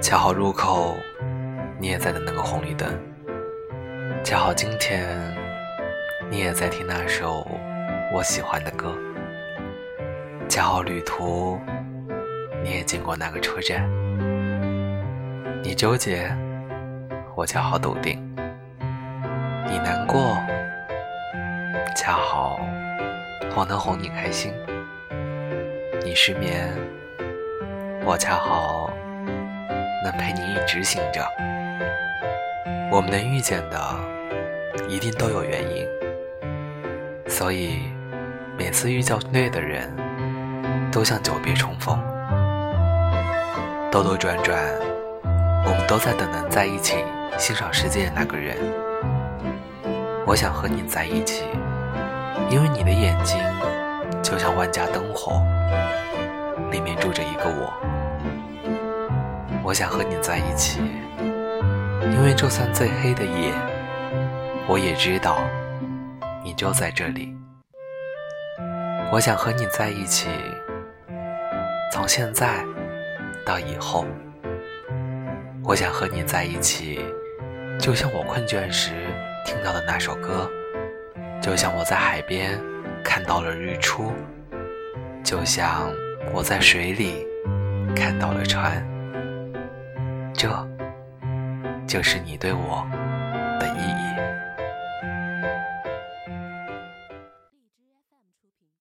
[0.00, 0.96] 恰好路口，
[1.78, 2.88] 你也在等那个红绿灯。
[4.24, 5.06] 恰好今天，
[6.30, 7.46] 你也在听那首
[8.10, 8.96] 我喜欢的歌。
[10.48, 11.60] 恰好旅途，
[12.64, 13.86] 你也经过那个车站。
[15.62, 16.34] 你纠结，
[17.36, 18.18] 我恰好笃定。
[19.66, 20.34] 你难过，
[21.94, 22.58] 恰好
[23.54, 24.50] 我能哄你开心。
[26.02, 26.72] 你失眠，
[28.02, 28.89] 我恰好。
[30.02, 31.22] 能陪你一直醒着，
[32.90, 33.78] 我们能遇见的，
[34.88, 35.86] 一定都有原因。
[37.28, 37.80] 所以，
[38.58, 39.88] 每次遇到对的人，
[40.90, 42.02] 都像久别重逢。
[43.92, 44.58] 兜兜转转，
[45.64, 47.04] 我们都在等能在一起
[47.36, 48.56] 欣赏世界的那个人。
[50.26, 51.44] 我想和你在一起，
[52.48, 53.38] 因为你的眼睛
[54.22, 55.42] 就像万家灯火，
[56.70, 57.72] 里面住着一个我。
[59.70, 60.80] 我想和你在一起，
[62.02, 63.54] 因为就算最黑的夜，
[64.66, 65.48] 我也知道
[66.42, 67.32] 你就在这里。
[69.12, 70.28] 我想和你在一起，
[71.92, 72.64] 从现在
[73.46, 74.04] 到以后。
[75.62, 76.98] 我想和你在一起，
[77.78, 78.90] 就像我困倦时
[79.46, 80.50] 听到的那首歌，
[81.40, 82.60] 就像我在海边
[83.04, 84.12] 看到了日出，
[85.22, 85.88] 就像
[86.34, 87.24] 我在水里
[87.94, 88.84] 看到了船。
[90.40, 90.48] 这
[91.86, 92.88] 就是你对我
[93.60, 94.49] 的意义。